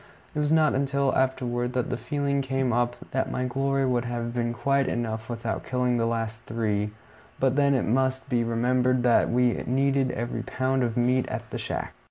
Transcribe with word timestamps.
It 0.33 0.39
was 0.39 0.51
not 0.51 0.73
until 0.73 1.15
afterward 1.15 1.73
that 1.73 1.91
the 1.91 1.95
feeling 1.95 2.41
came 2.41 2.73
up 2.73 2.95
that 3.11 3.29
my 3.29 3.45
glory 3.45 3.85
would 3.85 4.05
have 4.05 4.33
been 4.33 4.51
quite 4.51 4.87
enough 4.87 5.29
without 5.29 5.63
killing 5.63 5.97
the 5.97 6.07
last 6.07 6.41
three; 6.47 6.89
but 7.39 7.55
then 7.55 7.75
it 7.75 7.85
must 7.85 8.27
be 8.27 8.43
remembered 8.43 9.03
that 9.03 9.29
we 9.29 9.53
needed 9.67 10.09
every 10.09 10.41
pound 10.41 10.81
of 10.81 10.97
meat 10.97 11.27
at 11.27 11.47
the 11.51 11.59
shack. 11.59 11.93